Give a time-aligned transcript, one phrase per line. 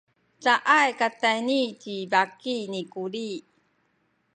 [0.43, 3.29] caay katayni ci baki ni Kuli.